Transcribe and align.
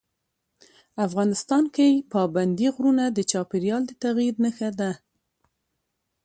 افغانستان 1.07 1.63
کې 1.75 1.89
پابندي 2.13 2.67
غرونه 2.75 3.03
د 3.11 3.19
چاپېریال 3.31 3.83
د 3.87 3.91
تغیر 4.03 4.33
نښه 4.43 4.69
ده. 4.79 4.91